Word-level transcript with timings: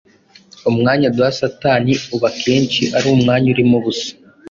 Umwanya 0.69 1.07
duha 1.15 1.31
Satani 1.39 1.93
uba 2.15 2.27
akenshi 2.33 2.83
ari 2.97 3.07
umwanya 3.15 3.47
urimo 3.53 3.75
ubusa. 3.81 4.11